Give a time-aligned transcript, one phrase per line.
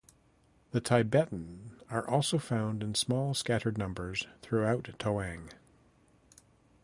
[0.71, 5.51] The Tibetan are also found in small scattered numbers throughout Tawang.